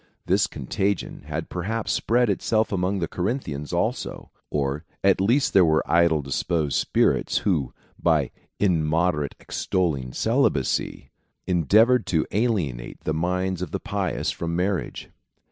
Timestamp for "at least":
5.03-5.53